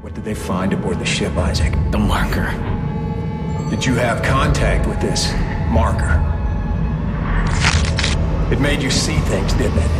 [0.00, 1.74] What did they find aboard the ship, Isaac?
[1.90, 2.50] The marker.
[3.68, 5.30] Did you have contact with this
[5.68, 6.22] marker?
[8.50, 9.90] It made you see things, didn't it?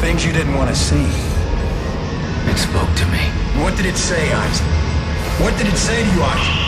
[0.00, 1.04] Things you didn't want to see.
[2.50, 3.20] It spoke to me.
[3.62, 4.66] What did it say, Isaac?
[5.42, 6.67] What did it say to you, Isaac?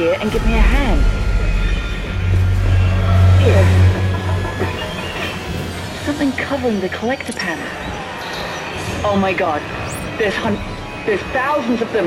[0.00, 1.00] Here and give me a hand.
[3.44, 3.64] Here.
[6.06, 7.66] Something covering the collector panel.
[9.04, 9.60] Oh my god.
[10.18, 10.56] There's hun-
[11.04, 12.06] there's thousands of them.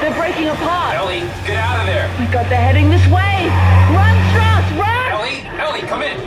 [0.00, 0.96] They're breaking apart.
[0.96, 2.10] Ellie, get out of there!
[2.12, 3.46] Oh my god, they're heading this way.
[3.94, 5.12] Run, Stross, run!
[5.12, 6.18] Ellie, Ellie, come in!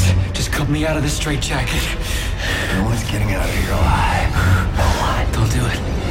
[0.00, 1.82] Just, just cut me out of this straitjacket.
[2.74, 4.32] No one's getting out of here alive.
[4.76, 5.32] No one.
[5.32, 6.09] Don't do it.